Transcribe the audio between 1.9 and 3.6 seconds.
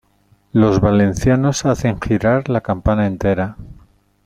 girar la campana entera.